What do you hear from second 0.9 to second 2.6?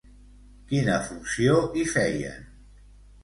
funció hi feien?